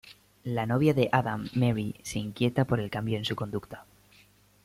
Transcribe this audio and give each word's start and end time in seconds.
La 0.43 0.65
novia 0.65 0.95
de 0.95 1.09
Adam, 1.11 1.47
Mary, 1.53 1.93
se 2.01 2.17
inquieta 2.17 2.65
por 2.65 2.79
el 2.79 2.89
cambio 2.89 3.19
en 3.19 3.25
su 3.25 3.35
conducta. 3.35 3.85